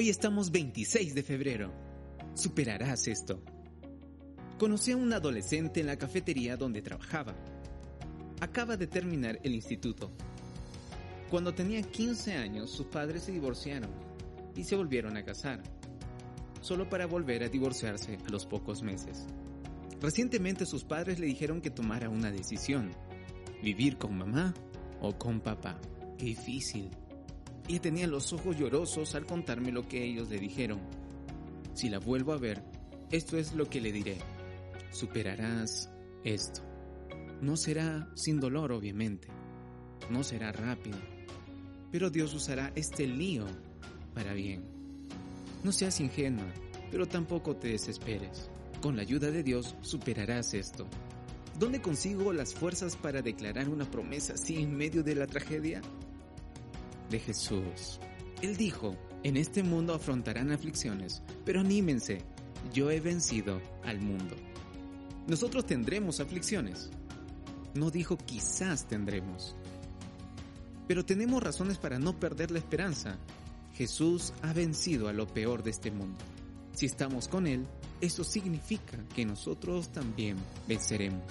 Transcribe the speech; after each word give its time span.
Hoy 0.00 0.10
estamos 0.10 0.52
26 0.52 1.12
de 1.12 1.24
febrero. 1.24 1.72
Superarás 2.32 3.08
esto. 3.08 3.42
Conocí 4.56 4.92
a 4.92 4.96
un 4.96 5.12
adolescente 5.12 5.80
en 5.80 5.88
la 5.88 5.98
cafetería 5.98 6.56
donde 6.56 6.82
trabajaba. 6.82 7.34
Acaba 8.40 8.76
de 8.76 8.86
terminar 8.86 9.40
el 9.42 9.56
instituto. 9.56 10.12
Cuando 11.28 11.52
tenía 11.52 11.82
15 11.82 12.34
años, 12.34 12.70
sus 12.70 12.86
padres 12.86 13.24
se 13.24 13.32
divorciaron 13.32 13.90
y 14.54 14.62
se 14.62 14.76
volvieron 14.76 15.16
a 15.16 15.24
casar, 15.24 15.64
solo 16.60 16.88
para 16.88 17.08
volver 17.08 17.42
a 17.42 17.48
divorciarse 17.48 18.18
a 18.24 18.30
los 18.30 18.46
pocos 18.46 18.84
meses. 18.84 19.26
Recientemente 20.00 20.64
sus 20.64 20.84
padres 20.84 21.18
le 21.18 21.26
dijeron 21.26 21.60
que 21.60 21.70
tomara 21.70 22.08
una 22.08 22.30
decisión, 22.30 22.92
vivir 23.64 23.98
con 23.98 24.16
mamá 24.16 24.54
o 25.00 25.18
con 25.18 25.40
papá. 25.40 25.76
Qué 26.18 26.26
difícil. 26.26 26.88
Y 27.68 27.80
tenía 27.80 28.06
los 28.06 28.32
ojos 28.32 28.56
llorosos 28.56 29.14
al 29.14 29.26
contarme 29.26 29.70
lo 29.70 29.86
que 29.86 30.02
ellos 30.02 30.28
le 30.30 30.38
dijeron. 30.38 30.80
Si 31.74 31.88
la 31.90 31.98
vuelvo 31.98 32.32
a 32.32 32.38
ver, 32.38 32.62
esto 33.12 33.36
es 33.36 33.52
lo 33.52 33.68
que 33.68 33.80
le 33.80 33.92
diré. 33.92 34.16
Superarás 34.90 35.90
esto. 36.24 36.62
No 37.40 37.56
será 37.56 38.10
sin 38.14 38.40
dolor, 38.40 38.72
obviamente. 38.72 39.28
No 40.10 40.24
será 40.24 40.50
rápido. 40.50 40.98
Pero 41.92 42.10
Dios 42.10 42.34
usará 42.34 42.72
este 42.74 43.06
lío 43.06 43.44
para 44.14 44.32
bien. 44.32 44.64
No 45.62 45.70
seas 45.70 46.00
ingenua, 46.00 46.46
pero 46.90 47.06
tampoco 47.06 47.56
te 47.56 47.68
desesperes. 47.68 48.50
Con 48.80 48.96
la 48.96 49.02
ayuda 49.02 49.30
de 49.30 49.42
Dios 49.42 49.76
superarás 49.82 50.54
esto. 50.54 50.86
¿Dónde 51.58 51.82
consigo 51.82 52.32
las 52.32 52.54
fuerzas 52.54 52.96
para 52.96 53.22
declarar 53.22 53.68
una 53.68 53.90
promesa 53.90 54.34
así 54.34 54.56
en 54.56 54.76
medio 54.76 55.02
de 55.02 55.16
la 55.16 55.26
tragedia? 55.26 55.82
De 57.10 57.18
Jesús. 57.18 58.00
Él 58.42 58.56
dijo, 58.56 58.96
en 59.22 59.36
este 59.36 59.62
mundo 59.62 59.94
afrontarán 59.94 60.52
aflicciones, 60.52 61.22
pero 61.44 61.60
anímense, 61.60 62.22
yo 62.72 62.90
he 62.90 63.00
vencido 63.00 63.60
al 63.84 64.00
mundo. 64.00 64.36
Nosotros 65.26 65.66
tendremos 65.66 66.20
aflicciones. 66.20 66.90
No 67.74 67.90
dijo 67.90 68.16
quizás 68.16 68.86
tendremos. 68.86 69.56
Pero 70.86 71.04
tenemos 71.04 71.42
razones 71.42 71.78
para 71.78 71.98
no 71.98 72.18
perder 72.18 72.50
la 72.50 72.58
esperanza. 72.58 73.18
Jesús 73.74 74.32
ha 74.42 74.52
vencido 74.52 75.08
a 75.08 75.12
lo 75.12 75.26
peor 75.26 75.62
de 75.62 75.70
este 75.70 75.90
mundo. 75.90 76.18
Si 76.72 76.86
estamos 76.86 77.28
con 77.28 77.46
Él, 77.46 77.66
eso 78.00 78.24
significa 78.24 78.96
que 79.14 79.24
nosotros 79.24 79.90
también 79.90 80.36
venceremos. 80.66 81.24